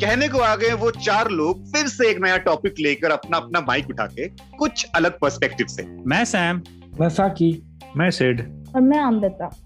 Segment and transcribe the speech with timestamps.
[0.00, 3.60] कहने को आ गए वो चार लोग फिर से एक नया टॉपिक लेकर अपना अपना
[3.60, 6.62] माइक उठा के कुछ अलग पर्सपेक्टिव से। मैं सैम।
[7.00, 7.62] मैं साकी।
[7.96, 9.56] मैं सिड। और मैं अमृता।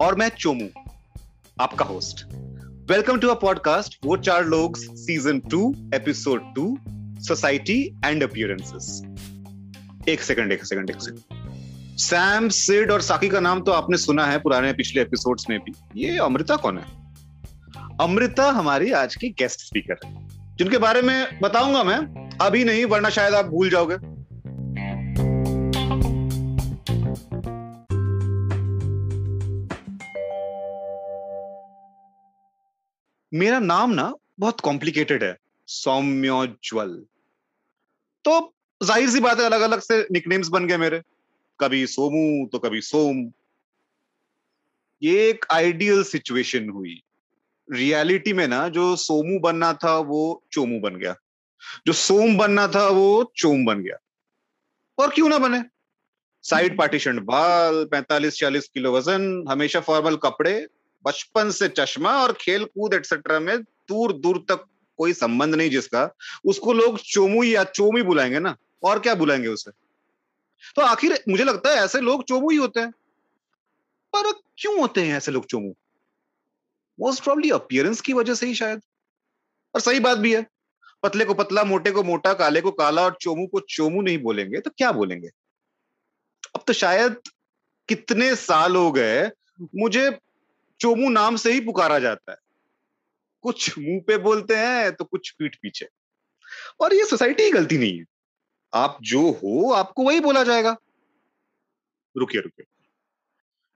[0.00, 0.68] और मैं चोमू
[1.60, 2.26] आपका host
[2.90, 6.78] welcome to a podcast वो चार लोग season two episode two
[7.20, 9.02] society and appearances
[10.08, 11.37] एक सेकंड एक सेकंड एक सेकंड
[11.98, 15.72] सैम सिड और साकी का नाम तो आपने सुना है पुराने पिछले एपिसोड्स में भी।
[15.96, 16.84] ये अमृता कौन है?
[18.00, 20.12] अमृता हमारी आज की गेस्ट स्पीकर है।
[20.56, 21.98] जिनके बारे में बताऊँगा मैं,
[22.40, 23.96] अभी नहीं, वरना शायद आप भूल जाओगे।
[33.32, 35.36] मेरा नाम ना बहुत कॉम्प्लिकेटेड है,
[35.68, 36.96] सौम्योज्वल।
[38.24, 38.40] तो
[38.80, 41.02] ज़ाहिर सी बात है अलग अलग से निकनेम्स बन गए मेरे।
[41.60, 43.32] कभी सोमू तो कभी सोम।
[45.02, 47.02] ये एक आइडियल सिचुएशन हुई।
[47.72, 51.14] रियलिटी में ना जो सोमू बनना था वो चोमू बन गया।
[51.86, 53.96] जो सोम बनना था वो चोम बन गया।
[54.98, 55.62] और क्यों ना बने?
[56.42, 60.66] साइड पार्टीशन बाल 45-40 किलो वज़न हमेशा फॉर्मल कपड़े
[61.06, 64.64] बचपन से चश्मा और खेल कूद एक्सेट्रा में दूर दूर तक
[64.96, 69.87] कोई संबंध नहीं जिसका उसको लोग चोमू या चोमी बुलाएँगे ना। और क्या बुलाएँगे उसे?
[70.76, 72.90] तो आखिर मुझे लगता है ऐसे लोग चोमू ही होते हैं।
[74.16, 75.74] पर क्यों होते हैं ऐसे लोग चोमू?
[77.00, 78.80] मोस्ट प्रॉब्ली अपियरेंस की वजह से ही शायद।
[79.74, 80.46] और सही बात भी है।
[81.02, 84.60] पतले को पतला, मोटे को मोटा, काले को काला और चोमू को चोमू नहीं बोलेंगे
[84.60, 85.28] तो क्या बोलेंगे?
[86.54, 87.16] अब तो शायद
[87.88, 89.30] कितने साल हो गए,
[89.62, 90.18] मुझे
[90.80, 92.38] चोमू नाम से ही पुकारा जाता है।
[93.42, 95.88] कुछ मुँह पे बोलते हैं तो कुछ पीठ पीछे।
[96.80, 98.04] और ये सोसाइटी की गलती नहीं है।
[98.72, 100.76] आप जो हो, आपको वही बोला जाएगा।
[102.16, 102.66] रुकिए रुकिए।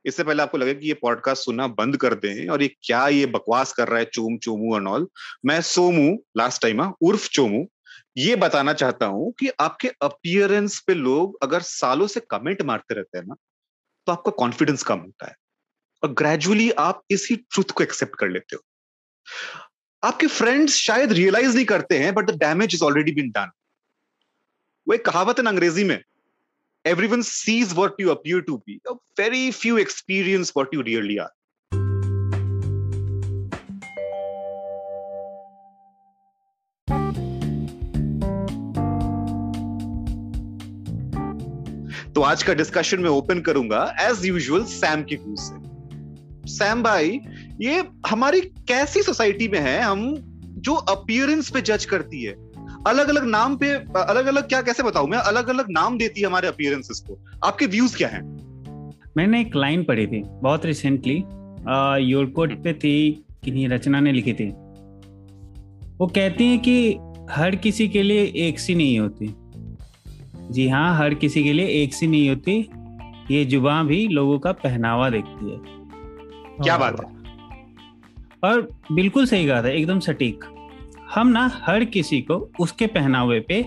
[0.05, 3.27] इससे पहले आपको लगे कि ये पॉडकास्ट सुनना बंद कर दें और ये क्या ये
[3.27, 5.07] बकवास कर रहा है, चोम, चोमू एंड ऑल
[5.45, 7.67] मैं सोमू लास्ट टाइम उर्फ़ चोमू,
[8.17, 13.19] ये बताना चाहता हूँ कि आपके अपियरेंस पे लोग अगर सालों से कमेंट मारते रहते
[13.19, 13.35] हैं ना
[14.07, 15.37] तो आपका कॉन्फिडेंस कम होता है
[16.03, 18.63] और ग्रेजुअली आप इसी ट्रुथ को एक्सेप्ट कर लेते हो।
[20.03, 23.51] आपके फ्रेंड्स शायद रियलाइज़ नहीं करते हैं but the damage is already been done
[24.89, 26.03] वो एक कहावत है अंग्रेज़ी में
[27.07, 31.29] everyone sees what you appear to be very few experience what you really are
[42.15, 47.21] तो आज का डिस्कशन में ओपन करूँगा एज यूजुअल सैम की व्यू से। सैम भाई,
[47.61, 49.81] ये हमारी कैसी सोसाइटी में है?
[49.81, 50.17] हम
[50.59, 52.52] जो अपियरेंस पे जज करती है
[52.87, 53.71] अलग अलग नाम पे
[54.01, 55.19] अलग अलग क्या कैसे बताऊँ मैं?
[55.19, 58.23] अलग अलग नाम देती है हमारे अपियरेंसेस को। आपके व्यूज़ क्या हैं?
[59.17, 61.15] मैंने एक लाइन पढ़ी थी बहुत रिसेंटली
[62.11, 64.49] योरकोट पे थी किन्हीं रचना ने लिखी थी।
[65.99, 66.99] वो कहती हैं कि
[67.31, 69.35] हर किसी के लिए एक सी नहीं होती।
[70.51, 72.59] जी हाँ हर किसी के लिए एक सी नहीं होती।
[73.31, 75.59] ये जुबा भी लोगों का पहनावा देखती है।
[76.63, 77.11] क्या बात है
[78.45, 80.45] और बिल्कुल सही कहा था एकदम सटीक।
[81.15, 83.63] हम ना हर किसी को उसके पहनावे पे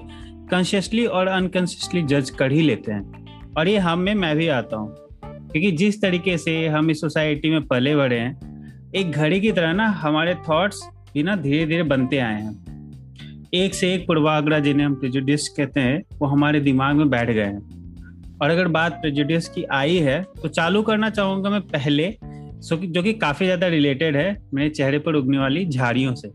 [0.49, 4.77] कॉन्शियसली और अनकॉन्शियसली जज कर ही लेते हैं। और ये हम में मैं भी आता
[4.77, 9.51] हूँ। क्योंकि जिस तरीके से हम इस सोसाइटी में पले बड़े हैं, एक घड़ी की
[9.51, 10.81] तरह ना हमारे थॉट्स
[11.13, 15.79] भी ना धीरे धीरे बनते आए हैं। एक से एक पूर्वाग्रह जिन्हें हम प्रेजुडिस कहते
[15.79, 20.21] हैं, वो हमारे दिमाग में बैठ गए हैं। और अगर बात प्रेजुडिस की आई है
[20.41, 25.15] तो चालू करना चाहूँगा मैं पहले जो कि काफ़ी ज़्यादा रिलेटेड है मेरे चेहरे पर
[25.15, 26.31] उगने वाली झाड़ियों से।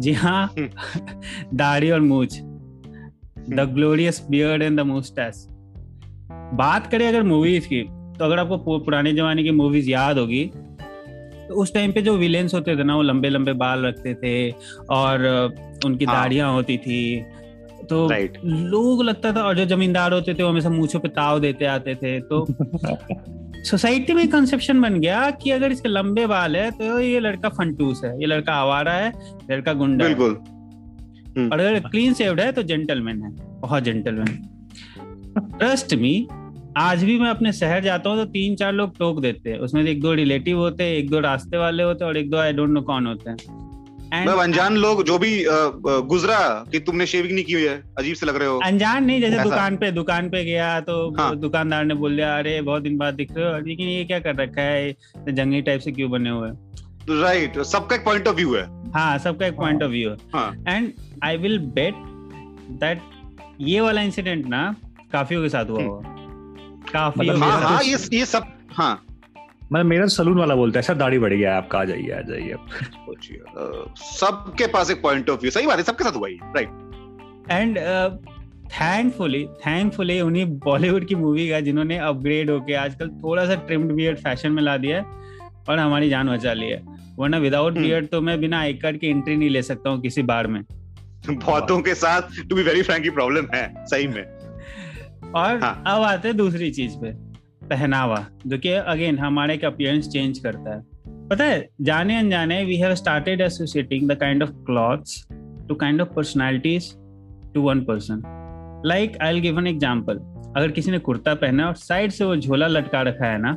[0.00, 2.40] जी हाँ। हम्म। दाढ़ी और मूछ।
[3.50, 5.46] The glorious beard and the moustache
[6.54, 7.82] बात करें अगर मूवीज़ की
[8.18, 10.44] तो अगर आपको पुराने जमाने की मूवीज़ याद होगी
[11.48, 14.50] तो उस टाइम पे जो विलेंस होते थे ना वो लंबे लंबे बाल रखते थे
[14.90, 15.24] और
[15.84, 16.16] उनकी हाँ.
[16.16, 17.20] दाढ़ियाँ होती थी।
[17.90, 18.08] तो
[18.44, 21.94] लोग लगता था और जो जमींदार होते थे वो हमेशा मूछों पे ताव देते आते
[21.94, 22.46] थे। तो
[23.64, 28.00] सोसाइटी में कंसेप्शन बन गया कि अगर इसके लंबे बाल है तो ये लड़का फंटूस
[28.04, 29.12] है ये लड़का आवारा है
[29.50, 30.36] लड़का गुंडा बिल्कुल।
[31.38, 33.30] हम्म। और अगर क्लीन सेव्ड है तो जेंटलमैन है
[33.60, 34.42] बहुत जेंटलमैन
[35.58, 36.28] ट्रस्ट मी
[36.78, 39.82] आज भी मैं अपने शहर जाता हूँ तो तीन चार लोग टोक देते हैं। उसमें
[39.82, 42.52] एक दो रिलेटिव होते हैं एक दो रास्ते वाले होते हैं और एक दो आई
[42.52, 43.36] डोंट नो कौन होते हैं।
[44.14, 45.32] मतलब अनजान लोग जो भी
[46.08, 46.38] गुजरा
[46.72, 49.42] कि तुमने शेविंग नहीं की हुई है अजीब से लग रहे हो। अनजान नहीं जैसे
[49.42, 51.34] दुकान पे दुकान पे गया तो हाँ.
[51.36, 54.34] दुकानदार ने बोल दिया अरे बहुत दिन बाद दिख रहे हो लेकिन ये क्या कर
[54.36, 54.92] रखा है?
[55.28, 56.50] जंगली टाइप से क्यों बने हुए
[57.10, 57.66] राइट right.
[57.66, 58.62] सबका एक पॉइंट ऑफ़ व्यू है।
[58.92, 60.16] हाँ सबका एक पॉइंट ऑफ़ व्यू है।
[60.68, 60.92] And
[61.24, 61.94] I will bet
[62.80, 63.00] that
[63.60, 64.74] ये वाला इंसिडेंट ना
[65.12, 68.92] काफियों के साथ हुआ हुआ होगा। काफ़ी मतलब हाँ, हाँ, ये ये सब हाँ।
[69.72, 72.54] मतलब मेरा सलून वाला बोलता है सर दाढ़ी बढ़ गया आपका आ जाइए आ जाइए
[73.96, 76.68] सबके पास एक पॉइंट ऑफ़ व्यू सही बात है सबके साथ हुआ राइट
[77.50, 77.78] एंड
[78.70, 84.18] थैंकफुली थैंकफुली उन्हीं बॉलीवुड की मूवी का जिन्होंने अपग्रेड होके आजकल थोड़ा सा ट्रिम्ड बियर्ड
[84.18, 85.02] फ़ैशन में ला दिया है
[85.68, 86.82] और हमारी जान बचा ली है।
[87.18, 90.00] वरना विदाउट बियर्ड हम्म। तो मैं बिना आई कार्ड की एंट्री नहीं ले सकता हूँ
[90.00, 90.62] किसी बार में।
[91.30, 94.22] बहुतों के साथ to be very frankly problem है सही में।
[95.34, 95.82] और हाँ.
[95.86, 97.29] अब आते हैं दूसरी चीज़ पे।
[97.70, 100.82] पहनावा, जो कि अगेन हमारे का अपियरेंस चेंज करता है।
[101.28, 105.26] पता है, जाने अनजाने we have started associating the kind of clothes
[105.68, 106.92] to kind of personalities
[107.54, 108.22] to one person
[108.86, 110.18] like I will give an example
[110.56, 113.56] अगर किसी ने कुर्ता पहना और साइड से वो झोला लटका रखा है ना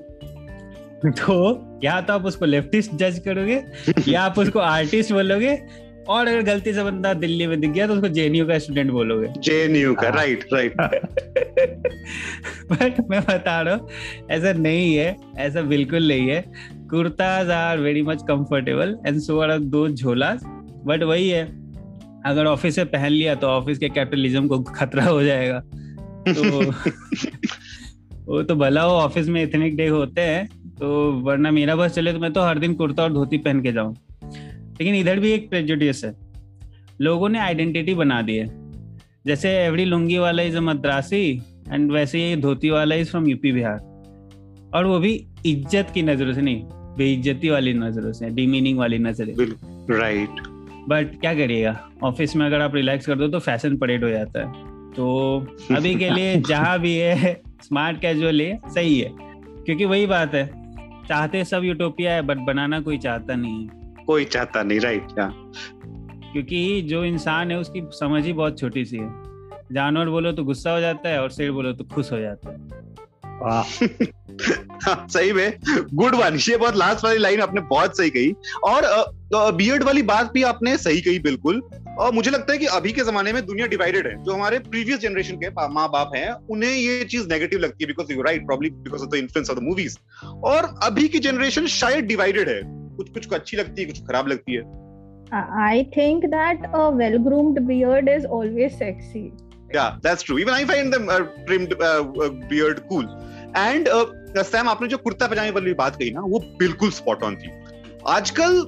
[1.05, 3.61] तो या तो आप उसको लेफ्टिस्ट जज करोगे,
[4.07, 5.55] या आप उसको आर्टिस्ट बोलोगे
[6.09, 9.27] और अगर गलती से बंदा दिल्ली में दिख गया तो उसको जेएनयू का स्टूडेंट बोलोगे।
[9.39, 10.73] जेएनयू का राइट राइट
[12.71, 13.89] बट मैं बता रहा हूँ
[14.31, 16.43] ऐसा नहीं है ऐसा बिल्कुल नहीं है।
[16.89, 20.31] Kurtas are very much comfortable and so are दो झोला
[20.85, 21.43] बट वही है
[22.25, 25.59] अगर ऑफ़िस से पहन लिया तो ऑफ़िस के कैपिटलिज्म को खतरा हो जाएगा।
[26.27, 26.71] तो
[28.27, 30.47] वो तो भला हो ऑफ़िस में इथनिक डे होते हैं
[30.79, 33.71] तो वरना मेरा बस चले तो मैं तो हर दिन कुर्ता और धोती पहन के
[33.71, 33.95] जाऊँ।
[34.79, 36.15] लेकिन इधर भी एक प्रेजुडियस है।
[37.01, 38.47] लोगों ने आइडेंटिटी बना दी है।
[39.27, 41.41] जैसे एवरी लुंगी वाला इज़ अ मद्रासी
[41.71, 43.79] एंड वैसे ये धोती वाला इज़ फ्रॉम यूपी बिहार
[44.75, 45.13] और वो भी
[45.45, 46.63] इज़्ज़त की नज़रों से नहीं
[46.97, 49.33] बेइज्जती वाली नज़रों से डिमीनिंग वाली नज़र।
[49.89, 50.41] राइट
[50.89, 51.89] बट क्या करिएगा?
[52.03, 55.39] ऑफ़िस में अगर आप रिलैक्स कर दो तो फ़ैशन परेड हो जाता है। तो
[55.75, 57.33] अभी के लिए जहाँ भी है
[57.63, 59.11] स्मार्ट कैजुअल है सही है।
[59.65, 60.45] क्योंकि वही बात है
[61.07, 65.33] चाहते सब यूटोपिया है बट बनाना कोई चाहता नहीं है। कोई चाहता नहीं राइट क्या
[66.33, 69.09] क्योंकि जो इंसान है उसकी समझ ही बहुत छोटी सी है।
[69.71, 72.83] जानवर बोलो तो गुस्सा हो जाता है और शेर बोलो तो खुश हो जाता है।
[74.83, 75.59] हाँ, सही में।
[75.93, 78.33] गुड वन ये बहुत लास्ट वाली लाइन आपने बहुत सही कही।
[78.63, 78.81] और
[79.51, 81.61] बियर्ड वाली बात भी आपने सही कही बिल्कुल।
[81.99, 84.99] और मुझे लगता है कि अभी के जमाने में दुनिया डिवाइडेड है। जो हमारे प्रीवियस
[84.99, 88.69] जनरेशन के माँ बाप हैं उन्हें ये चीज़ नेगेटिव लगती है because you right probably
[88.69, 93.09] because of the influence of the movies और अभी की जनरेशन शायद डिवाइडेड है। कुछ
[93.09, 94.81] कुछ को अच्छी लगती है कुछ खराब लगती है
[95.35, 99.33] I think that a well-groomed beard is always sexy.
[99.73, 100.37] Yeah, that's true.
[100.37, 102.03] Even I find them uh, trimmed uh,
[102.51, 103.07] beard cool.
[103.57, 103.87] And
[104.43, 107.49] Sam आपने जो कुर्ता पजामे वाली बात कही ना वो बिल्कुल स्पॉट ऑन थी
[108.09, 108.61] आजकल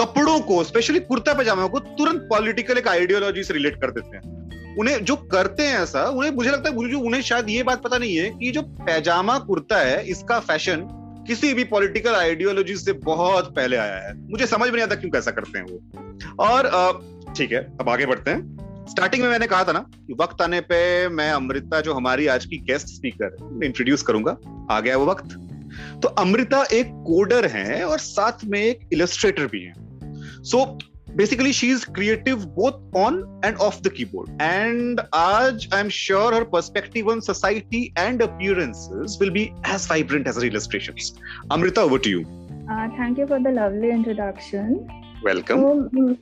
[0.00, 4.76] कपड़ों को स्पेशली कुर्ता पजामा को तुरंत पॉलिटिकल एक आइडियोलॉजी से रिलेट कर देते हैं
[4.78, 8.16] उन्हें जो करते हैं ऐसा उन्हें मुझे लगता है उन्हें शायद ये बात पता नहीं
[8.16, 10.86] है कि जो पैजामा कुर्ता है इसका फ़ैशन
[11.30, 15.10] किसी भी पॉलिटिकल आइडियोलॉजी से बहुत पहले आया है। मुझे समझ में नहीं आता क्यों
[15.10, 19.64] कैसा करते हैं वो। और ठीक है, अब आगे बढ़ते हैं। स्टार्टिंग में मैंने कहा
[19.64, 19.84] था ना
[20.20, 24.36] वक्त आने पे मैं अमृता, जो हमारी आज की गेस्ट स्पीकर इंट्रोड्यूस करूँगा।
[24.70, 25.28] आ गया वो वक्त।
[26.02, 29.74] तो अमृता एक कोडर है और साथ में एक इलस्ट्रेटर भी है।
[30.42, 30.78] सो
[31.17, 36.33] basically she is creative both on and off the keyboard and आज I am sure
[36.33, 39.43] her perspective on society and appearances will be
[39.73, 41.13] as vibrant as illustrations
[41.51, 42.23] Amrita over to you
[42.99, 44.73] thank you for the lovely introduction
[45.25, 46.15] welcome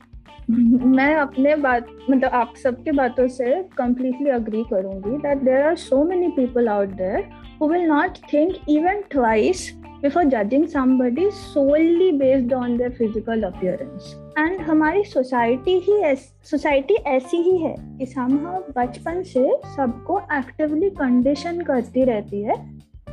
[0.96, 6.00] मैं अपने बात मतलब आप सबके बातों से completely agree करूंगी that there are so
[6.04, 7.22] many people out there
[7.58, 9.62] who will not think even twice
[10.03, 14.13] before judging somebody solely based on their physical appearance.
[14.39, 16.15] And हमारी सोसाइटी ही
[16.45, 18.37] सोसाइटी ऐसी ही है कि हम
[18.77, 22.55] बचपन से सबको एक्टिवली कंडीशन करती रहती है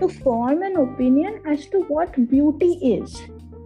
[0.00, 3.16] to form an opinion as to what beauty is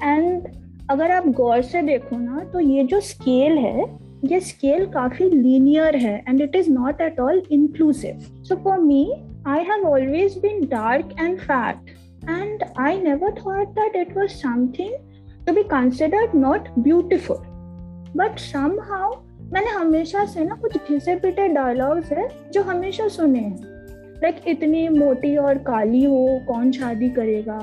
[0.05, 0.49] and
[0.91, 3.85] अगर आप गौर से देखो ना तो ये जो स्केल है,
[4.25, 9.05] ये स्केल काफ़ी लीनियर है and it is not at all inclusive so for me
[9.47, 11.95] I have always been dark and fat
[12.29, 14.95] and I never thought that it was something
[15.47, 17.37] to be considered not beautiful
[18.17, 19.15] but somehow
[19.53, 23.59] मैंने हमेशा से ना कुछ घिसे पिटे dialogues है जो हमेशा सुने हैं।
[24.23, 27.59] लाइक like, इतनी मोटी और काली हो कौन शादी करेगा?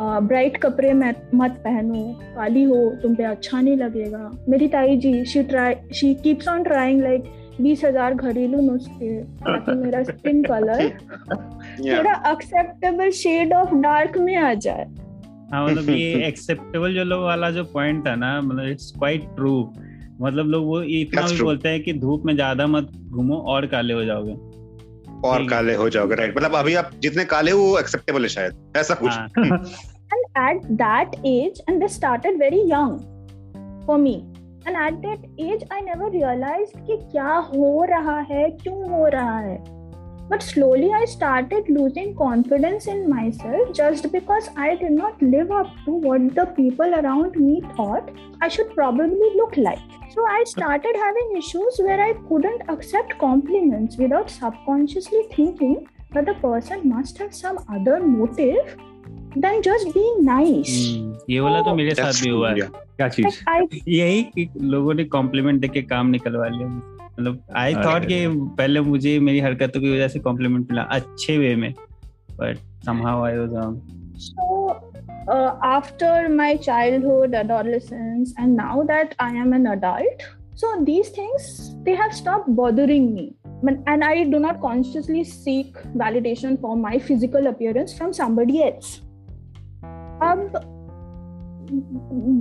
[0.00, 2.02] ब्राइट कपड़े मत पहनो
[2.36, 6.62] काली हो तुम पे अच्छा नहीं लगेगा। मेरी ताई जी she try she keeps on
[6.62, 7.24] trying like
[7.60, 9.10] बीस हज़ार घरेलू नुस्खे
[9.40, 10.88] ताकि मेरा स्किन कलर
[11.80, 14.84] थोड़ा एक्सेप्टेबल शेड ऑफ़ डार्क में आ जाए।
[15.52, 19.54] हाँ मतलब ये एक्सेप्टेबल जो लोग वाला जो पॉइंट था ना मतलब इट्स क्वाइट ट्रू
[20.20, 23.94] मतलब लोग वो इतना भी बोलते हैं कि धूप में ज़्यादा मत घूमो और काले
[23.94, 24.32] हो जाओगे।
[25.28, 28.94] और काले हो जाओगे राइट मतलब अभी आप जितने काले वो एक्सेप्टेबल है शायद ऐसा
[29.02, 29.12] कुछ।
[30.14, 32.92] and at that age and they started very young
[33.86, 34.12] for me.
[34.68, 39.38] And at that age I never realize कि क्या हो रहा है, क्यों हो रहा
[39.38, 39.64] है।
[40.28, 45.66] But slowly I start losing confidence in myself just because I didn't not live up
[45.86, 48.10] to what the people around me thought
[48.42, 49.78] I should probably look like
[50.10, 55.76] so I start having issues where I couldn't accept compliments without subconsciously thinking
[56.16, 58.56] the person must have some other motive
[59.36, 60.76] than just being nice.
[60.96, 63.42] Hmm, ये वाला तो मेरे साथ भी हुआ है क्या चीज़
[63.88, 68.26] यही कि लोगों ने कॉम्प्लीमेंट देके काम निकलवा लिया मतलब आई थॉट कि
[68.58, 71.72] पहले मुझे मेरी हरकतों की वजह से कॉम्प्लीमेंट मिला अच्छे वे में
[72.40, 74.82] but somehow I was wrong So,
[75.32, 81.44] uh, after my childhood, adolescence, and now that I am an adult, so these things
[81.84, 83.26] they have stopped bothering me.
[83.86, 89.02] And I do not consciously seek validation for my physical appearance from somebody else.
[90.22, 90.52] अब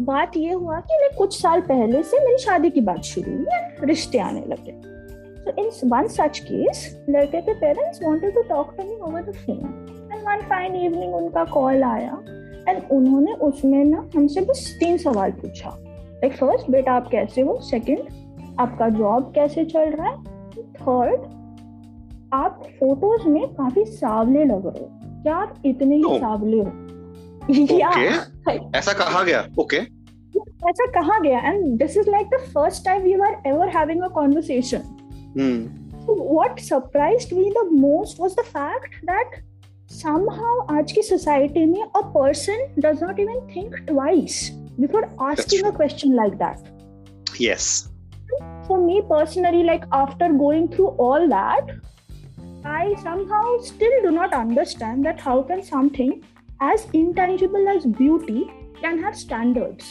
[0.08, 3.46] बात ये हुआ कि like, कुछ साल पहले से मेरी शादी की बात शुरू हुई
[3.84, 4.98] रिश्ते आने लगे।
[5.44, 9.38] So in one such case, लड़के के parents wanted to talk to me over the
[9.38, 9.70] phone.
[10.12, 12.24] And one fine evening उनका कॉल आया
[12.70, 17.60] एंड उन्होंने उसमें ना हमसे बस तीन सवाल पूछा। लाइक फ़र्स्ट बेटा आप कैसे हो?
[17.62, 18.00] सेकंड
[18.60, 20.24] आपका जॉब कैसे चल रहा है?
[20.58, 21.22] थर्ड
[22.34, 26.04] आप फ़ोटोज़ में काफ़ी सावले लग रहे हो। क्या आप इतने ही.
[26.04, 26.87] सावले हो?
[27.51, 27.91] या
[28.49, 28.59] Okay.
[28.77, 29.77] ऐसा कहा गया ओके
[30.69, 34.09] ऐसा कहा गया and this is like the first time we are ever having a
[34.19, 34.83] conversation
[36.05, 39.35] So what surprised me the most was the fact that
[39.99, 44.39] somehow आज की society में a person does not even think twice
[44.85, 46.67] before asking a question like that.
[47.41, 47.69] Yes
[48.67, 51.71] For me personally, like after going through all that,
[52.75, 56.13] I somehow still do not understand that how can something
[56.62, 58.50] as intangible as beauty
[58.82, 59.86] can have standards.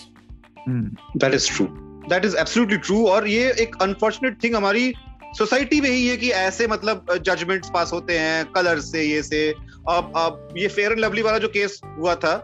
[0.68, 1.66] That is true
[2.10, 4.92] that is absolutely true और ये एक unfortunate thing हमारी
[5.38, 9.48] society में ही है कि ऐसे मतलब जजमेंट्स पास होते हैं कलर से ये से।
[9.88, 12.34] अब अब ये फेयर एंड लवली वाला जो केस हुआ था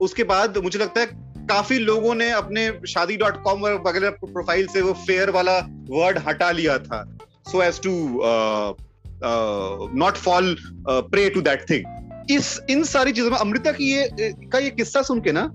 [0.00, 1.06] उसके बाद मुझे लगता है
[1.46, 5.58] काफ़ी लोगों ने अपने शादी डॉट कॉम वगैरह प्रोफ़ाइल से वो फेयर वाला
[5.90, 7.02] वर्ड हटा लिया था।
[7.48, 7.94] So as to
[9.98, 10.56] not fall
[10.88, 11.84] prey to that thing
[12.30, 15.50] इस इन सारी चीज़ों में अमृता की ये का ये किस्सा सुन के ना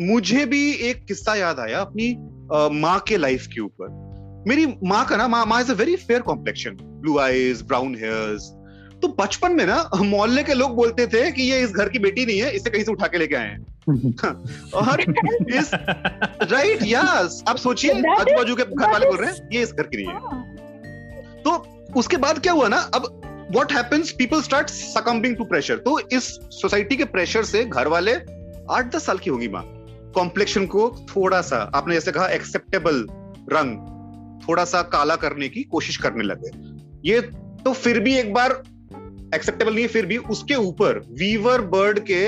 [0.00, 2.14] मुझे भी एक किस्सा याद आया अपनी
[2.80, 4.04] माँ के लाइफ के ऊपर।
[4.48, 8.50] मेरी माँ का ना माँ माँ is a very fair complexion blue eyes brown hairs
[9.02, 12.26] तो बचपन में ना मोहल्ले के लोग बोलते थे कि ये इस घर की बेटी
[12.26, 13.64] नहीं है इसे कहीं से उठा के लेके आए हैं।
[14.74, 15.70] और इस
[16.52, 19.82] राइट यस आप सोचिए आजू बाजू के घर वाले बोल रहे हैं ये इस घर
[19.82, 20.44] की नहीं है। हाँ.
[21.44, 21.50] तो
[22.00, 23.02] उसके बाद क्या हुआ ना अब
[23.52, 28.14] what happens people start succumbing to pressure तो इस सोसाइटी के प्रेशर से घर वाले
[28.70, 29.62] आठ दस साल की होगी माँ।
[30.14, 33.06] कॉम्प्लेक्शन को थोड़ा सा आपने जैसे कहा एक्सेप्टेबल
[33.52, 33.76] रंग
[34.48, 36.50] थोड़ा सा काला करने की कोशिश करने लगे।
[37.10, 37.20] ये
[37.64, 38.52] तो फिर भी एक बार
[39.34, 42.22] एक्सेप्टेबल नहीं है फिर भी उसके ऊपर वीवर बर्ड के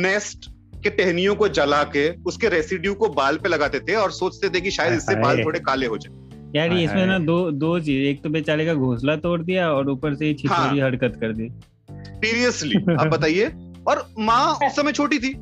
[0.00, 0.50] नेस्ट
[0.84, 4.60] के टहनियों को जला के उसके रेसिड्यू को बाल पे लगाते थे और सोचते थे
[4.60, 6.19] कि शायद इससे बाल थोड़े काले हो जाए।
[6.56, 9.70] यार ये इसमें हाय। ना दो दो चीज़ एक तो बेचारे का घोंसला तोड़ दिया
[9.72, 11.48] और ऊपर से ही छिछोरी हरकत कर दी।
[11.90, 13.46] सीरियसली आप बताइए।
[13.88, 15.32] और माँ उस समय छोटी थी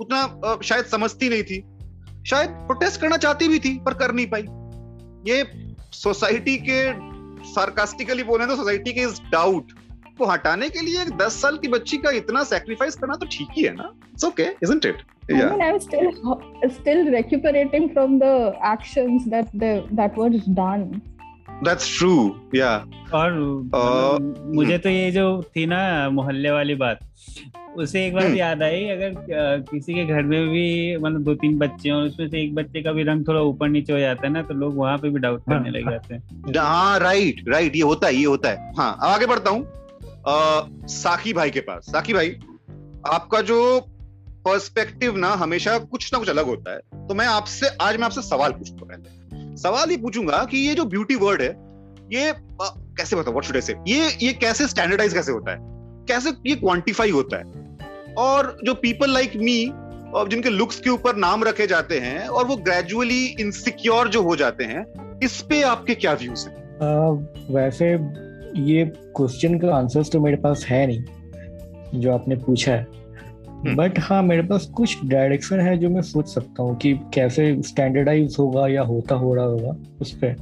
[0.00, 1.62] उतना शायद समझती नहीं थी।
[2.26, 4.42] शायद प्रोटेस्ट करना चाहती भी थी पर कर नहीं पाई।
[5.32, 5.44] ये
[5.92, 6.82] सोसाइटी के
[7.44, 9.72] सार्कास्टिकली बोले तो सोसाइटी के इस डाउट
[10.18, 13.48] को हटाने के लिए एक दस साल की बच्ची का इतना सेक्रीफाइस करना तो ठीक
[13.56, 13.90] ही है ना?
[14.12, 16.10] It's okay isn't it I mean, I'm still
[16.70, 20.88] still recuperating from the actions that the that was done.
[21.64, 22.10] That's true
[22.54, 22.70] yeah
[23.14, 25.24] और मतलब मुझे तो ये जो
[25.56, 25.78] थी ना
[26.10, 26.98] मोहल्ले वाली बात
[27.78, 29.14] उसे एक बात हम्म। याद आई अगर
[29.70, 32.92] किसी के घर में भी मतलब दो तीन बच्चे हों उसमें से एक बच्चे का
[32.92, 35.42] भी रंग थोड़ा ऊपर नीचे हो जाता है ना तो लोग वहाँ पे भी डाउट
[35.50, 39.08] करने लग जाते हैं। हाँ राइट राइट ये होता है ये होता है। हाँ अब
[39.08, 39.66] आगे बढ़ता हूँ।
[40.88, 42.34] साकी भाई के पास। साकी भाई
[43.12, 43.58] आपका जो
[44.44, 48.22] पर्सपेक्टिव ना हमेशा कुछ ना कुछ अलग होता है। तो मैं आपसे आज मैं आपसे
[48.22, 51.48] सवाल पूछूँगा पहले। सवाल ये पूछूँगा कि ये जो ब्यूटी वर्ड है
[52.12, 52.36] ये अ,
[52.98, 55.58] कैसे बताओ व्हाट शुड आई से ये ये कैसे स्टैंडर्डाइज कैसे होता है?
[56.08, 57.44] कैसे ये क्वांटिफाई होता है?
[58.18, 59.64] और जो पीपल लाइक मी
[60.14, 64.36] और जिनके लुक्स के ऊपर नाम रखे जाते हैं और वो ग्रेजुअली इनसिक्योर जो हो
[64.36, 64.84] जाते हैं
[65.24, 66.56] इस पे आपके क्या व्यूज़ हैं?
[66.78, 67.10] आ,
[67.54, 67.92] वैसे
[68.62, 68.84] ये
[69.16, 72.97] क्वेश्चन का आंसर्स तो मेरे पास है नहीं जो आपने पूछा है।
[73.66, 78.36] बट हाँ मेरे पास कुछ डायरेक्शन है जो मैं सोच सकता हूँ कि कैसे स्टैंडर्डाइज
[78.38, 80.36] होगा या होता हो रहा होगा उस पर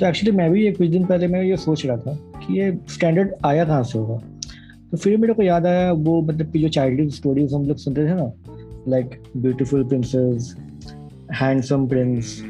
[0.00, 2.78] तो एक्चुअली मैं भी ये कुछ दिन पहले मैं ये सोच रहा था कि ये
[2.88, 4.16] स्टैंडर्ड आया कहाँ से होगा?
[4.90, 8.04] तो फिर मेरे को याद आया वो मतलब कि जो चाइल्डहुड स्टोरीज हम लोग सुनते
[8.04, 8.32] थे ना
[8.88, 10.56] like beautiful princess
[11.34, 12.44] handsome prince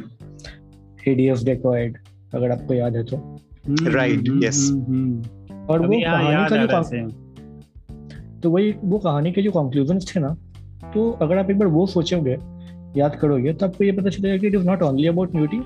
[1.06, 1.98] hideous dacoit
[2.34, 3.38] अगर आपको याद है तो।
[3.68, 4.70] Right yes.
[4.70, 5.22] Hmm, hmm.
[5.66, 7.21] और वो कहानी का जो
[8.42, 10.34] तो वही वो कहानी के जो कंक्लूजन्स थे ना
[10.94, 12.36] तो अगर आप एक बार वो सोचोगे
[12.96, 15.60] याद करोगे तो आपको ये पता चलेगा कि it is not only about beauty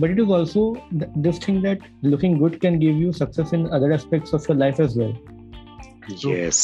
[0.00, 3.92] but it is also this thing that looking good can give you success in other
[3.92, 5.16] aspects of your life as well
[6.22, 6.58] yes.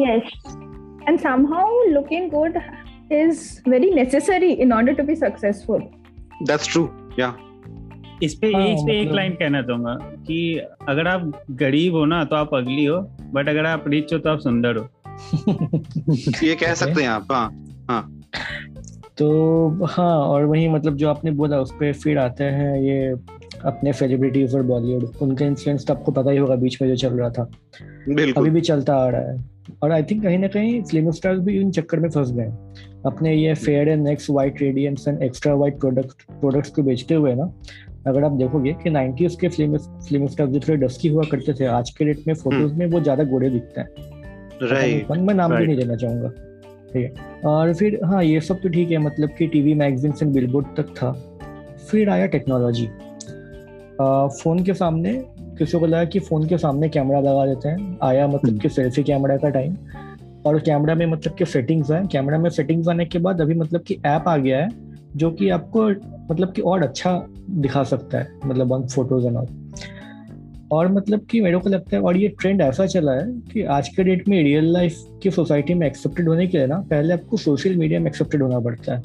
[0.00, 0.26] Yes.
[1.06, 2.58] And somehow looking good
[3.10, 5.90] is very necessary in order to be successful.
[6.44, 6.88] that's true.
[7.18, 7.32] Yeah.
[8.22, 9.94] इस पे हाँ, इस पे एक मतलब- line कहना चाहूँगा
[10.26, 13.00] कि अगर आप गरीब हो ना तो आप अगली हो
[13.32, 14.88] बट अगर आप रिच हो तो आप सुंदर हो।
[16.42, 17.50] ये कह सकते हैं आप हाँ
[17.90, 18.22] हाँ।
[19.18, 23.10] तो हाँ और वही मतलब जो आपने बोला उस पर फिर आते हैं ये
[23.64, 27.08] अपने सेलिब्रिटीज और बॉलीवुड उनका इन्फ्लुएंस तो आपको पता ही होगा बीच में जो चल
[27.08, 27.42] रहा था।
[28.36, 29.44] अभी भी चलता आ रहा है।
[29.82, 32.46] और आई थिंक कहीं ना कहीं फ़िल्म स्टार्स भी इन चक्कर में फंस गए।
[33.06, 37.34] अपने ये fair and next white radiance and extra white product products को बेचते हुए
[37.34, 37.52] ना
[38.06, 41.64] अगर आप देखोगे कि 90s के फ़िल्म फ़िल्म स्टार्स जो थोड़े डस्की हुआ करते थे।
[41.64, 44.15] आज के डेट में फ़ोटोज़ में वो ज़्यादा गोरे दिखते हैं।
[44.62, 45.60] राइट कौन, मैं नाम right.
[45.60, 46.28] भी नहीं देना चाहूँगा।
[46.92, 50.32] ठीक है। और फिर हाँ ये सब तो ठीक है मतलब कि टीवी मैगजीन्स एंड
[50.32, 51.12] बिलबोर्ड तक था।
[51.90, 52.88] फिर आया टेक्नोलॉजी
[54.00, 55.12] फ़ोन के सामने
[55.58, 59.02] किसी को लगा कि फ़ोन के सामने कैमरा लगा देते हैं। आया मतलब कि सेल्फी
[59.02, 59.76] कैमरा का टाइम
[60.46, 63.80] और कैमरा में मतलब कि सेटिंग्स है। कैमरा में सेटिंग्स आने के बाद अभी मतलब
[63.80, 64.68] कि ऐप आ गया है
[65.16, 65.88] जो कि आपको
[66.30, 69.46] मतलब कि और अच्छा दिखा सकता है मतलब ऑन फ़ोटोज़ एंड ऑल
[70.72, 73.88] और मतलब कि मेरे को लगता है और ये ट्रेंड ऐसा चला है कि आज
[73.88, 77.36] के डेट में रियल लाइफ की सोसाइटी में एक्सेप्टेड होने के लिए ना पहले आपको
[77.36, 79.02] सोशल मीडिया में एक्सेप्टेड होना पड़ता है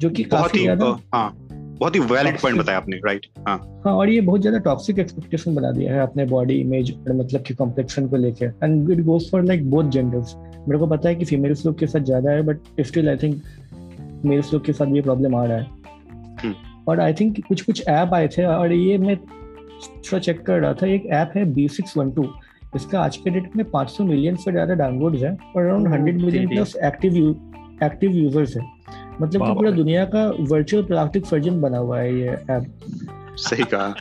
[0.00, 1.36] जो कि काफ़ी ज़्यादा हाँ
[1.80, 5.54] बहुत ही वैलिड पॉइंट बताया आपने राइट हाँ। हाँ और ये बहुत ज़्यादा टॉक्सिक एक्सपेक्टेशन
[5.54, 9.30] बना दिया है अपने बॉडी इमेज और मतलब कि कॉम्प्लेक्शन को लेके। And it goes
[9.30, 12.42] for like both genders मेरे को पता है कि फीमेल्स लोग के साथ ज़्यादा है
[12.42, 13.42] but still I think
[14.24, 15.66] males लोग के साथ ये प्रॉब्लम आ रहा है।
[16.42, 16.54] हम्म।
[16.88, 19.16] और आई थिंक कुछ कुछ ऐप आए थे और ये मैं
[19.88, 22.34] थोड़ा चेक कर रहा था एक ऐप है बी सिक्स वन टू
[22.76, 26.24] इसका आज के डेट में 500 मिलियन से ज़्यादा डाउनलोड्स है और around hundred 100
[26.24, 27.36] million plus active
[27.82, 28.62] active users है।
[29.20, 32.80] मतलब कि पूरा दुनिया का वर्चुअल प्लास्टिक सर्जन बना हुआ है ये ऐप
[33.36, 33.94] सही कहा।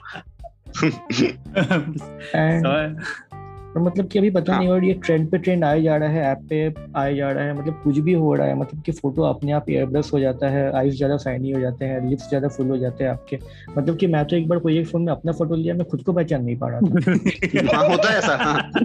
[3.75, 6.10] और मतलब कि अभी पता हाँ। नहीं और ये ट्रेंड पे ट्रेंड आया जा रहा
[6.10, 8.91] है ऐप पे आया जा रहा है मतलब कुछ भी हो रहा है मतलब कि
[8.91, 12.47] फ़ोटो अपने आप एयरब्रश हो जाता है आईज ज़्यादा शाइनी हो जाते हैं लिप्स ज़्यादा
[12.47, 13.39] फुल हो जाते हैं आपके।
[13.77, 16.03] मतलब कि मैं तो एक बार कोई एक फ़ोन में अपना फ़ोटो लिया मैं खुद
[16.03, 18.69] को पहचान नहीं पा रहा था। हाँ होता है ऐसा। हाँ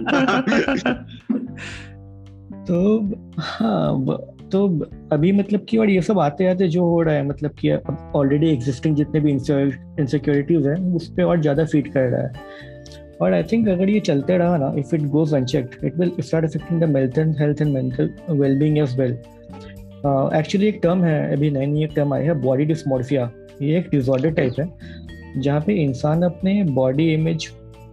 [2.65, 2.99] तो
[3.39, 4.05] हाँ
[4.51, 4.67] तो
[5.11, 7.71] अभी मतलब कि और ये सब आते आते जो हो रहा है मतलब कि
[8.15, 12.31] ऑलरेडी एग्जिस्टिंग जितने भी इनसिक्योरिटीज हैं उस पर और ज़्यादा फ़ीड कर रहा है।
[13.21, 16.45] और आई थिंक अगर ये चलते रहा ना if it goes unchecked it will start
[16.45, 19.11] affecting the mental health and mental wellbeing as well
[20.39, 23.89] actually एक टर्म है अभी नई नई एक टर्म आई है बॉडी डिस्मोर्फिया ये एक
[23.89, 24.69] डिजॉर्डर टाइप है
[25.41, 27.45] जहाँ पे इंसान अपने बॉडी इमेज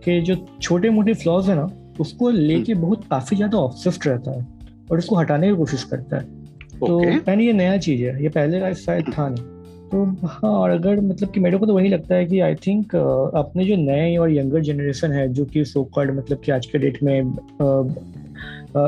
[0.04, 4.46] के जो छोटे मोटे फ्लॉज है ना उसको लेके बहुत काफ़ी ज़्यादा ऑब्सेस्ड रहता है
[4.90, 6.86] और इसको हटाने की कोशिश करता है। okay.
[6.86, 9.44] तो मैंने ये नया चीज़ है ये पहले का शायद था नहीं।
[9.92, 12.94] तो हाँ और अगर मतलब कि मेरे को तो वही लगता है कि आई थिंक
[13.34, 16.78] अपने जो नए और यंगर जनरेशन है, जो कि सो कॉल्ड मतलब कि आज के
[16.78, 17.20] डेट में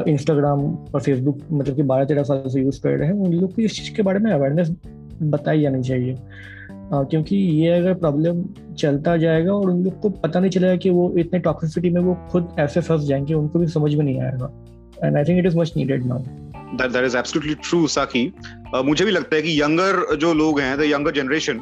[0.09, 0.61] इंस्टाग्राम
[0.95, 3.63] और फेसबुक मतलब कि बारह तेरह साल से यूज़ कर रहे हैं, उन लोग को
[3.63, 4.75] इस चीज़ के बारे में अवेयरनेस
[5.23, 6.17] बताई जानी चाहिए।
[6.95, 8.43] क्योंकि ये अगर प्रॉब्लम
[8.79, 12.17] चलता जाएगा और उन लोग को पता नहीं चलेगा कि वो इतने टॉक्सिसिटी में वो
[12.31, 14.51] खुद ऐसे फंस जाएँगे, उनको भी समझ में नहीं आएगा।
[15.05, 16.19] And I think it is much needed now
[16.77, 18.33] that that is absolutely true साकी
[18.77, 21.61] uh, मुझे भी लगता है कि यंगर जो लोग हैं द यंगर जनरेशन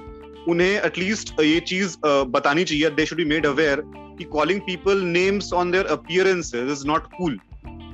[0.48, 5.02] उन्हें एटलीस्ट ये चीज़ uh, बतानी चाहिए they should be made aware कि calling people
[5.02, 7.38] names on their appearances is not cool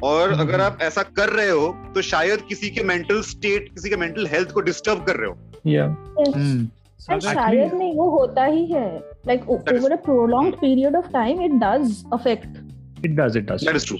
[0.03, 3.91] और हम्म। अगर आप ऐसा कर रहे हो तो शायद किसी के मेंटल स्टेट किसी
[3.91, 5.87] के मेंटल हेल्थ को डिस्टर्ब कर रहे हो। या
[6.19, 6.67] Hmm.
[7.05, 11.43] so And शायद नहीं वो होता ही है। Is- over a prolonged period of time
[11.49, 12.57] it does affect.
[13.07, 13.65] It does, it does.
[13.65, 13.99] That is true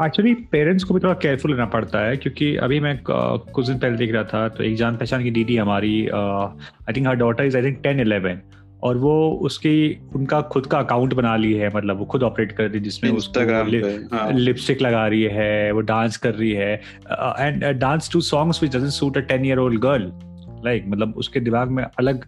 [0.00, 3.96] actually parents को भी थोड़ा केयरफुल रहना पड़ता है क्योंकि अभी मैं कुछ दिन पहले
[3.96, 7.56] देख रहा था तो एक जान पहचान की दीदी हमारी I think her daughter is
[7.56, 8.40] I think ten eleven
[8.82, 12.64] और वो उसकी उनका खुद का अकाउंट बना ली है मतलब वो खुद ऑपरेट कर
[12.64, 16.82] रही है जिसमें उसको पे हाँ। लिपस्टिक लगा रही है वो डांस कर रही है
[17.38, 20.12] and dance to songs which doesn't suit a 10 year old girl
[20.64, 22.24] like मतलब उसके दिमाग में अलग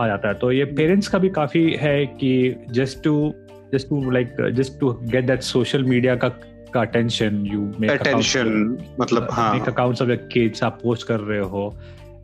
[0.00, 3.34] आ जाता है। तो ये पेरेंट्स का भी काफ़ी है कि just to
[3.74, 6.28] just to like just to get that social media का
[6.74, 11.40] का अटेंशन यू अटेंशन मतलब हाँ। Make accounts of your kids आप पोस्ट कर रहे
[11.40, 11.66] हो।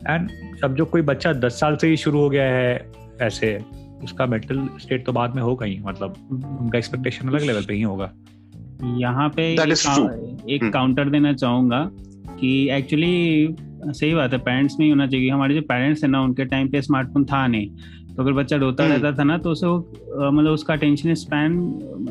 [0.09, 0.29] एंड
[0.63, 3.57] अब जो कोई बच्चा 10 साल से ही शुरू हो गया है ऐसे
[4.03, 6.15] उसका मेंटल स्टेट तो बाद में होगा ही मतलब
[6.61, 8.11] उनका एक्सपेक्टेशन अलग लेवल पे ही होगा।
[8.97, 10.69] यहाँ पे एक.
[10.73, 11.83] काउंटर देना चाहूँगा
[12.39, 16.21] कि एक्चुअली सही बात है पेरेंट्स में ही होना चाहिए। हमारे जो पेरेंट्स है ना
[16.21, 17.69] उनके टाइम पे स्मार्टफ़ोन था नहीं।
[18.15, 19.77] तो अगर बच्चा रोता हम्म। रहता था ना तो उसे वो
[20.31, 21.53] मतलब उसका अटेंशन स्पैन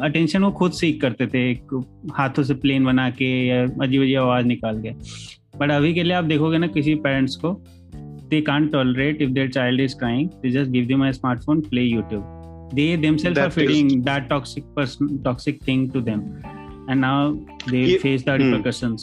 [0.02, 1.84] अटेंशन वो खुद सीख करते थे एक
[2.14, 4.90] हाथों से प्लेन बना के या अजीब अजीब आवाज़ निकाल के।
[5.58, 7.52] बट अभी के लिए आप देखोगे ना किसी पेरेंट्स को
[8.30, 11.82] they can't tolerate if their child is crying they just give them a smartphone play
[11.82, 12.36] YouTube
[12.74, 16.20] they themselves are That is- feeding that toxic person toxic thing to them.
[16.88, 17.14] And now
[17.68, 18.96] they ये- face the hmm.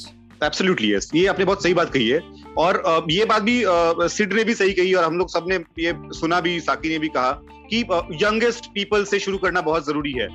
[0.44, 2.20] Absolutely yes ये आपने बहुत सही बात कही है।
[2.58, 3.62] और ये बात भी
[4.10, 7.08] सिड ने भी सही कही और हम लोग सबने ये सुना भी, साकी ने भी
[7.10, 7.32] कहा
[7.72, 7.80] कि
[8.24, 10.28] यंगेस्ट पीपल से शुरू करना बहुत ज़रूरी है।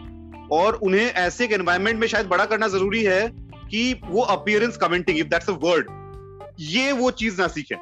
[0.52, 3.20] और उन्हें ऐसे एक एनवायरमेंट में शायद बड़ा करना ज़रूरी है
[3.70, 5.86] कि वो appearance commenting if that's a word
[6.60, 7.76] ये वो चीज़ ना सीखे।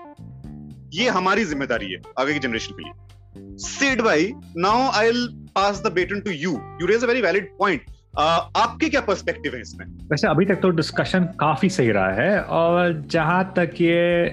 [0.92, 5.82] ये हमारी ज़िम्मेदारी है आगे की जनरेशन के लिए। सिड भाई now I will pass
[5.82, 7.82] the baton to you you raise a very valid point
[8.14, 9.86] आपके क्या पर्सपेक्टिव है इसमें?
[10.10, 14.24] वैसे अभी तक तो डिस्कशन काफ़ी सही रहा है और जहाँ तक ये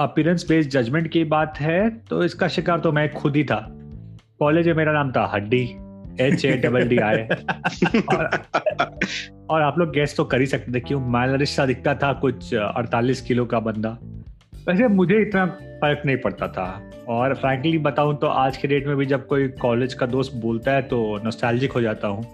[0.00, 3.66] अपीयरेंस बेस्ड जजमेंट की बात है तो इसका शिकार तो मैं खुद ही था।
[4.40, 5.62] कॉलेज में मेरा नाम था Haddi
[6.20, 7.22] H A double D I
[9.50, 13.20] और आप लोग गेस तो कर ही सकते थे क्यों मालरिश दिखता था कुछ 48
[13.20, 13.96] किलो का बंदा।
[14.68, 15.46] वैसे मुझे इतना
[15.80, 16.64] फ़र्क नहीं पड़ता था।
[17.08, 20.72] और फ्रैंकली बताऊँ तो आज के डेट में भी जब कोई कॉलेज का दोस्त बोलता
[20.72, 22.24] है तो नॉस्टैल्जिक हो जाता हूँ।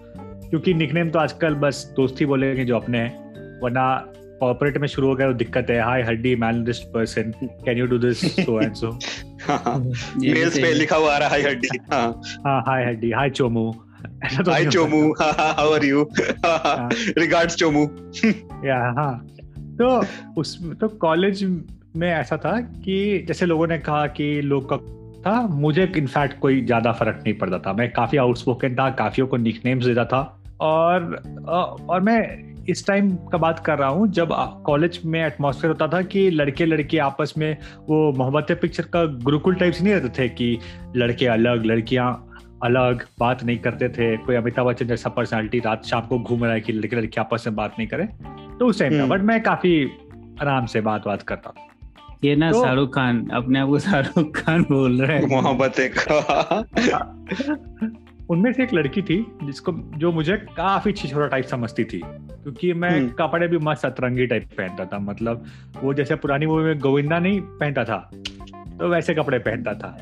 [0.53, 3.85] क्योंकि निकनेम तो आजकल बस दोस्त ही बोलेंगे जो अपने हैं। वरना
[4.39, 7.97] कॉर्पोरेट में शुरू हो गया तो दिक्कत है। Hi Haddi manliest person can you do
[7.97, 8.91] this so and so
[10.21, 13.71] mails पे लिखा हुआ आ रहा है हड्डी हाँ। हाँ हाय हड्डी हाय चोमू
[14.35, 17.83] तो hi Chomu how are you regards Chomu
[18.65, 19.13] या हाँ।
[19.79, 19.89] तो
[20.41, 21.43] उस तो कॉलेज
[21.95, 24.77] में ऐसा था कि जैसे लोगों ने कहा कि लोग का
[25.25, 29.37] था मुझे इनफैक्ट कोई ज़्यादा फ़र्क नहीं पड़ता था। मैं काफ़ी आउटस्पोकन था काफियों को
[29.39, 30.21] निकनेम्स देता था।
[30.63, 31.15] और
[31.89, 34.29] और मैं इस टाइम का बात कर रहा हूँ जब
[34.65, 37.57] कॉलेज में एटमॉस्फेयर होता था कि लड़के लड़के आपस में
[37.89, 40.59] वो मोहब्बत पिक्चर का गुरुकुल टाइप्स नहीं रहते थे कि
[40.95, 42.29] लड़के अलग लड़कियाँ
[42.63, 46.53] अलग बात नहीं करते थे। कोई अमिताभ बच्चन जैसा पर्सनालिटी रात शाम को घूम रहा
[46.53, 48.07] है कि लड़के लड़के आपस में बात नहीं करें
[48.57, 49.87] तो उस टाइम हम्म। बट मैं काफ़ी
[50.41, 51.67] आराम से बात बात करता था।
[52.23, 55.95] ये ना तो- शाहरुख खान अपने आप को शाहरुख खान बोल रहे है। मोहब्बत एक
[58.29, 62.99] उनमें से एक लड़की थी जिसको जो मुझे काफ़ी छिछोरा टाइप समझती थी क्योंकि मैं
[62.99, 65.45] हम्म। कपड़े भी मस्त सतरंगी टाइप पहनता था मतलब
[65.83, 68.11] वो जैसे पुरानी मूवी में गोविंदा नहीं पहनता था
[68.79, 69.97] तो वैसे कपड़े पहनता था।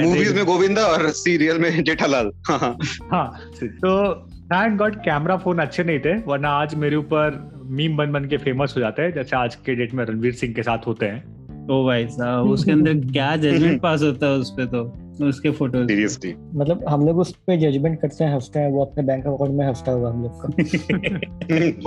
[0.00, 2.78] मूवीज़ में गोविंदा और सीरियल में जेठालाल। हाँ
[3.12, 4.14] हाँ। तो
[4.52, 8.36] थैंक गॉड कैमरा फ़ोन अच्छे नहीं थे वरना आज मेरे ऊपर मीम बन बन के
[8.36, 11.42] फ़ेमस हो जाते हैं जैसे आज के डेट में रणवीर सिंह के साथ होते हैं।
[11.70, 14.84] ओ भाई साहब उसके अंदर क्या जजमेंट पास होता है उस पे तो?
[15.28, 19.02] उसके फ़ोटो सीरियसली मतलब हम लोग उस पे जजमेंट करते हैं हँसते हैं वो अपने
[19.02, 20.48] बैंक अकाउंट में हंसता हुआ हम लोग का।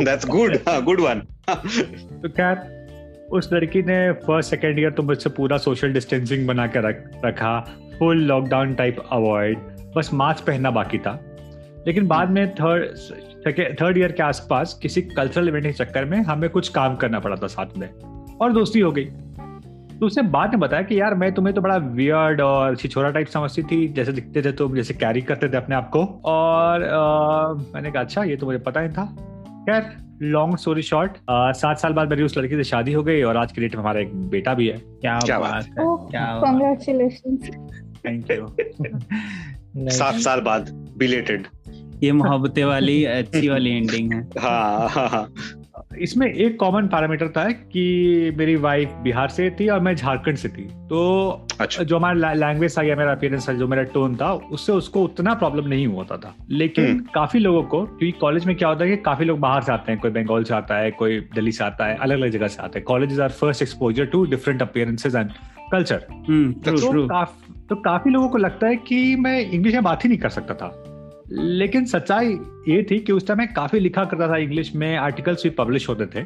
[0.04, 1.19] दैट्स गुड गुड वन
[2.21, 2.76] तो खैर
[3.32, 7.60] उस लड़की ने फ़र्स्ट सेकेंड ईयर तो मुझसे पूरा सोशल डिस्टेंसिंग बना के रख रखा
[8.00, 9.58] फुल लॉकडाउन टाइप अवॉइड
[9.98, 11.19] बस मास्क पहनना बाकी था।
[11.88, 12.86] लेकिन बाद में थर्ड
[13.82, 17.36] थर्ड ईयर के आसपास किसी कल्चरल इवेंट के चक्कर में हमें कुछ काम करना पड़ा
[17.36, 17.89] था साथ में।
[18.41, 19.06] और दोस्ती हो गई।
[19.99, 23.27] तो उसने बाद में बताया कि यार मैं तुम्हें तो बड़ा वियर्ड और छिछोरा टाइप
[23.27, 27.53] समझती थी जैसे दिखते थे तुम जैसे कैरी करते थे अपने आप को। और आ,
[27.73, 29.05] मैंने कहा अच्छा ये तो मुझे पता ही था।
[29.69, 33.38] खैर लॉन्ग स्टोरी शॉर्ट सात साल बाद मेरी उस लड़की से शादी हो गई और
[33.38, 35.86] आज के डेट में हमारा एक बेटा भी है। क्या क्या बात है.
[38.05, 38.47] थैंक यू
[39.89, 41.47] सात साल बाद बिलेटेड
[42.03, 45.31] ये मोहब्बतें वाली अच्छी वाली एंडिंग है। हाँ हाँ हाँ।
[45.95, 50.49] इसमें एक कॉमन पैरामीटर था कि मेरी वाइफ बिहार से थी और मैं झारखंड से
[50.49, 54.34] थी। तो अच्छा। जो हमारा लैंग्वेज था या मेरा अपीयरेंस था जो मेरा टोन था
[54.34, 58.55] उससे उसको उतना प्रॉब्लम नहीं होता था लेकिन हम्म। काफ़ी लोगों को क्योंकि कॉलेज में
[58.55, 60.91] क्या होता है कि काफ़ी लोग बाहर से आते हैं कोई बंगाल से आता है
[60.91, 64.05] कोई दिल्ली से आता है अलग अलग जगह से आते हैं। College are first exposure
[64.05, 65.31] to different appearances and
[65.71, 66.05] culture
[67.08, 67.34] काफ,
[67.69, 70.53] तो काफ़ी लोगों को लगता है कि मैं इंग्लिश में बात ही नहीं कर सकता
[70.53, 70.94] था।
[71.31, 75.43] लेकिन सच्चाई ये थी कि उस टाइम मैं काफ़ी लिखा करता था इंग्लिश में आर्टिकल्स
[75.43, 76.23] भी पब्लिश होते थे।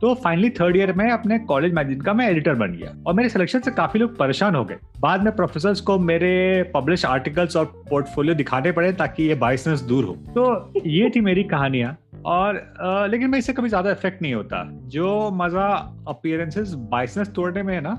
[0.00, 3.28] तो फाइनली थर्ड ईयर में अपने कॉलेज मैगजीन का मैं एडिटर बन गया और मेरे
[3.28, 7.64] सिलेक्शन से काफ़ी लोग परेशान हो गए। बाद में प्रोफेसर्स को मेरे पब्लिश आर्टिकल्स और
[7.90, 13.06] पोर्टफोलियो दिखाने पड़े ताकि ये बाइसनेस दूर हो। तो ये थी मेरी कहानियाँ और अ,
[13.06, 15.68] लेकिन मैं इससे कभी ज़्यादा इफ़ेक्ट नहीं होता। जो मज़ा
[16.08, 17.98] अपियरेंसेस बाइसनेस तोड़ने में है ना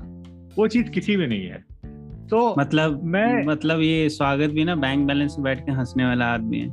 [0.56, 1.64] वो चीज़ किसी में नहीं है।
[2.32, 6.24] तो मतलब मैं- मतलब ये स्वागत भी ना बैंक बैलेंस में बैठ के हंसने वाला
[6.24, 6.68] आदमी है।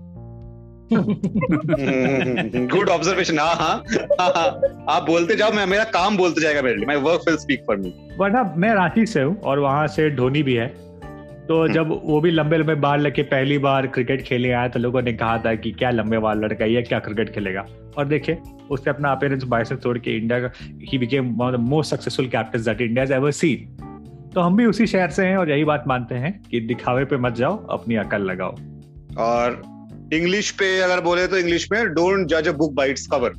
[2.67, 3.84] गुड ऑब्जर्वेशन हाँ हाँ
[4.22, 7.38] हाँ हाँ। आप बोलते जाओ मैं मेरा काम बोलते जाएगा मेरे लिए। My work will
[7.38, 10.67] speak for me वरना मैं रांची से हूँ और वहाँ से धोनी भी है।
[11.48, 14.80] तो हम्म। जब वो भी लंबे लंबे बाल लेके पहली बार क्रिकेट खेलने आया तो
[14.80, 17.65] लोगों ने कहा था कि क्या लंबे बाल लड़का है, ये क्या क्रिकेट खेलेगा?
[17.98, 18.38] और देखे
[18.72, 20.52] उसने अपना अपेयरेंस बाइसेंस तोड़ के इंडिया का
[20.91, 23.86] ही became one of the most successful captain that India has ever seen
[24.33, 27.17] तो हम भी उसी शहर से हैं और यही बात मानते हैं कि दिखावे पे
[27.17, 28.55] मत जाओ अपनी अकल लगाओ।
[29.19, 29.61] और
[30.13, 33.33] इंग्लिश पे अगर बोले तो इंग्लिश में डोंट जज a book by its cover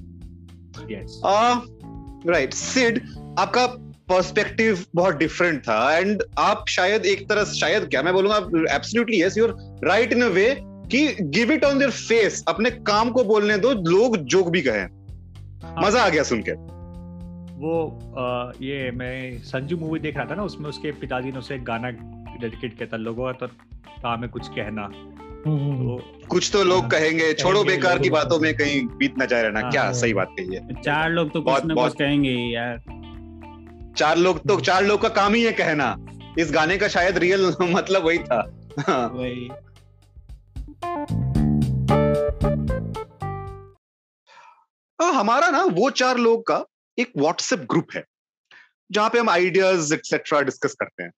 [2.27, 3.01] right Sid
[3.39, 3.67] आपका
[4.11, 8.37] पर्सपेक्टिव बहुत डिफरेंट था एंड आप शायद एक तरह शायद क्या मैं बोलूँगा
[8.75, 10.47] absolutely yes you are right in a way
[10.93, 14.87] कि give it on their face अपने काम को बोलने दो लोग जोक भी कहें।
[15.85, 16.53] मज़ा आ गया सुन के
[17.61, 21.55] वो आ, ये मैं संजू मूवी देख रहा था ना उसमें उसके पिताजी ने उसे
[21.55, 21.91] एक गाना
[22.41, 23.47] डेडिकेट किया था लोगों तो
[24.03, 24.83] काम है कुछ कहना।
[25.47, 29.15] हम्म, तो कुछ तो लोग हाँ, कहेंगे छोड़ो कहेंगे, बेकार की बातों में कहीं बीत
[29.19, 31.69] न जाए रहना हाँ, क्या हाँ। सही बात कही है। चार लोग तो बहुत- कुछ
[31.69, 32.79] ना बहुत- कुछ कहेंगे यार।
[33.97, 36.07] चार लोग तो चार लोग का काम ही है कहना।
[36.39, 38.51] इस गाने का शायद रियल मतलब वही था।
[38.89, 39.51] वही।
[45.03, 46.65] हमारा ना वो चार लोग का
[47.01, 48.05] एक व्हाट्सएप ग्रुप है,
[48.91, 51.13] जहाँ पे हम आइडियाज़ एक्सेट्रा डिस्कस करते हैं।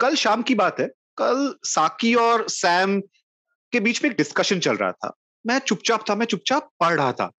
[0.00, 0.86] कल शाम की बात है,
[1.18, 3.00] कल साकी और सैम
[3.72, 5.12] के बीच में एक डिस्कशन चल रहा था।
[5.46, 7.30] मैं चुपचाप था, मैं चुपचाप पढ़ रहा था।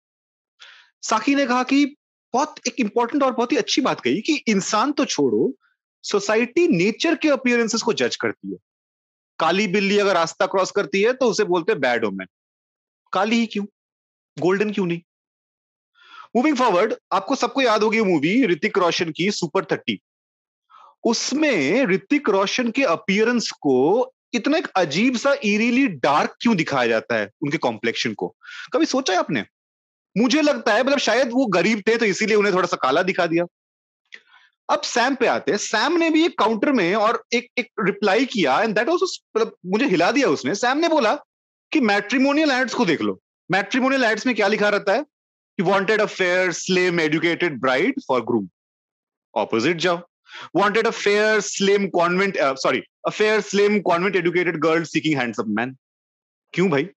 [1.03, 1.85] साकी ने कहा कि
[2.35, 5.53] बहुत एक इंपॉर्टेंट और बहुत ही अच्छी बात कही कि इंसान तो छोड़ो
[6.05, 8.59] सोसाइटी नेचर के अपियरेंसेस को जज करती है।
[9.39, 12.27] काली बिल्ली अगर रास्ता क्रॉस करती है तो उसे बोलते हैं बैड ओमेन
[13.13, 13.65] काली ही क्यों?
[14.37, 15.01] गोल्डन क्यों नहीं?
[16.37, 20.01] मूविंग फॉरवर्ड आपको सबको याद होगी मूवी ऋतिक रोशन की सुपर थर्टी
[21.05, 27.15] उसमें ऋतिक रोशन के अपियरेंस को इतना एक अजीब सा इरीली डार्क क्यों दिखाया जाता
[27.15, 28.37] है उनके कॉम्प्लेक्शन को?
[28.73, 29.45] कभी सोचा है आपने?
[30.19, 33.27] मुझे लगता है मतलब शायद वो गरीब थे तो इसीलिए उन्हें थोड़ा सा काला दिखा
[33.27, 33.45] दिया।
[34.71, 38.25] अब सैम पे आते हैं। सैम ने भी एक काउंटर में और एक एक रिप्लाई
[38.25, 41.15] किया एंड दैट आल्सो मतलब मुझे हिला दिया उसने। सैम ने बोला
[41.73, 43.21] कि मैट्रिमोनियल एड्स को देख लो।
[43.51, 45.05] मैट्रिमोनियल एड्स में क्या लिखा रहता है?
[45.59, 48.51] He wanted a fair, slim, educated bride for groom.
[49.35, 50.03] Opposite जाओ.
[50.53, 55.55] Wanted a fair, slim, convent, uh, sorry, a fair, slim, convent educated girl seeking handsome
[55.55, 55.77] man.
[56.55, 56.89] क्यों भाई?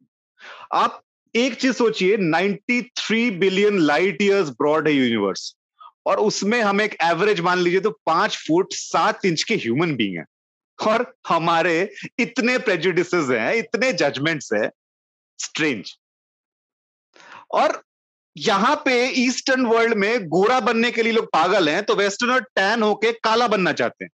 [0.73, 1.01] आप
[1.35, 5.55] एक चीज़ सोचिए 93 बिलियन लाइट ईयर्स ब्रॉड है यूनिवर्स
[6.05, 10.17] और उसमें हम एक एवरेज मान लीजिए तो पाँच फुट सात इंच के ह्यूमन बींग
[10.17, 10.25] है
[10.87, 11.75] और हमारे
[12.19, 14.69] इतने प्रेजुडिस हैं इतने जजमेंट्स है
[15.39, 15.93] स्ट्रेंज
[17.51, 17.81] और
[18.39, 22.83] यहाँ पे ईस्टर्न वर्ल्ड में गोरा बनने के लिए लोग पागल हैं तो वेस्टर्नर टैन
[22.83, 24.11] होके काला बनना चाहते हैं।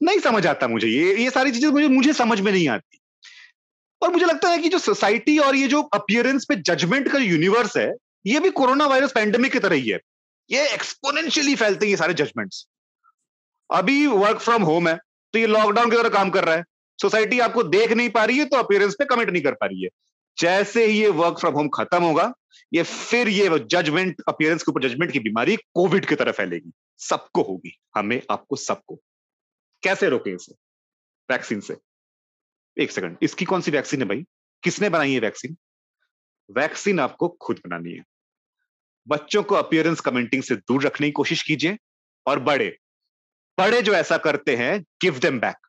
[0.00, 2.98] नहीं समझ आता मुझे, ये ये सारी चीज़ें मुझे मुझे समझ में नहीं आती।
[4.02, 7.76] और मुझे लगता है कि जो सोसाइटी और ये जो अपियरेंस पे जजमेंट का यूनिवर्स
[7.76, 7.92] है,
[8.26, 9.98] ये भी कोरोना वायरस पैंडेमिक की तरह ही है।
[10.50, 12.66] ये एक्सपोनेंशियली फैलते हैं ये सारे जजमेंट्स।
[13.70, 14.96] अभी वर्क फ्रॉम होम है
[15.34, 16.64] तो ये लॉकडाउन की तरह काम कर रहा है।
[16.98, 19.82] सोसाइटी आपको देख नहीं पा रही है तो अपियरेंस पे कमेंट नहीं कर पा रही
[19.82, 19.88] है।
[20.38, 22.34] जैसे ही ये वर्क फ्रॉम होम खत्म होगा,
[22.74, 27.42] ये फिर ये जजमेंट अपियरेंस के ऊपर जजमेंट की बीमारी कोविड की तरह फैलेगी। सबको
[27.42, 29.02] होगी। हमें, आपको, सबको।
[29.82, 30.54] कैसे रोके इसे?
[31.30, 31.76] वैक्सीन से।
[32.78, 34.24] एक सेकंड इसकी कौन सी वैक्सीन है भाई?
[34.62, 35.56] किसने बनाई है वैक्सीन
[36.50, 38.04] वैक्सीन आपको खुद बनानी है।
[39.08, 41.78] बच्चों को अपियरेंस कमेंटिंग से दूर रखने की कोशिश कीजिए
[42.26, 42.78] और बड़े।
[43.58, 45.66] बड़े जो ऐसा करते हैं give them back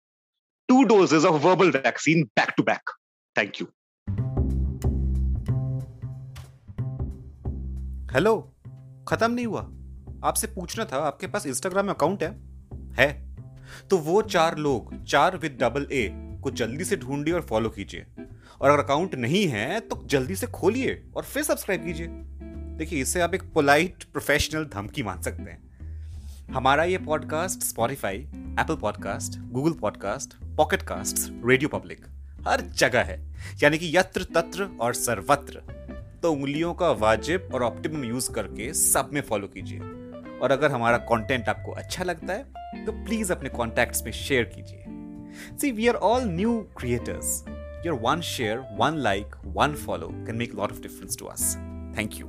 [0.67, 2.91] two doses of verbal vaccine back to back
[3.38, 3.67] thank you
[8.15, 8.54] hello,
[9.08, 9.62] खत्म नहीं हुआ।
[10.23, 12.41] आपसे पूछना था, आपके पास इंस्टाग्राम अकाउंट है?
[12.93, 13.36] है।
[13.89, 16.10] तो वो चार लोग, चार विद डबल ए
[16.43, 18.06] को जल्दी से ढूंढिए और फॉलो कीजिए।
[18.62, 22.08] और अगर अकाउंट नहीं है तो जल्दी से खोलिए और फिर सब्सक्राइब कीजिए।
[22.78, 25.63] देखिए, इससे आप एक पोलाइट प्रोफेशनल धमकी मान सकते हैं।
[26.54, 28.17] हमारा ये podcast Spotify
[28.60, 32.06] Apple podcast Google podcast Pocket Cast Radio Public
[32.47, 35.84] हर जगह है। यानी कि यत्र तत्र और सर्वत्र।
[36.25, 39.79] तो उंगलियों का वाजिब और ऑप्टिमम यूज़ करके सब में फॉलो कीजिए।
[40.39, 45.57] और अगर हमारा कंटेंट आपको अच्छा लगता है तो प्लीज़ अपने कॉन्टैक्ट्स में शेयर कीजिए।
[45.57, 47.43] See we are all new creators
[47.85, 51.55] your one share one like one follow can make lot of difference to us
[51.97, 52.27] thank you